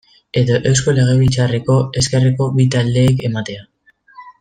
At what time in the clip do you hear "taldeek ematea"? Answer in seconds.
2.79-3.67